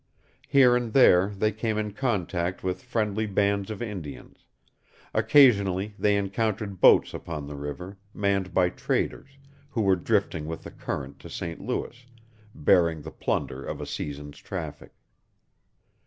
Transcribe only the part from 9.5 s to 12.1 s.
who were drifting with the current to St. Louis,